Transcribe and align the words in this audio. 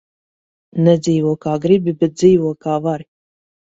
Nedzīvo, 0.87 1.35
kā 1.45 1.53
gribi, 1.67 1.95
bet 2.03 2.17
dzīvo, 2.23 2.55
kā 2.67 2.81
vari. 2.87 3.09